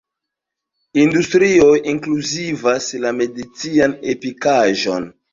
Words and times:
Industrioj 1.01 1.75
inkluzivas 1.91 2.87
la 3.03 3.11
medicinan 3.19 3.93
ekipaĵon. 4.15 5.07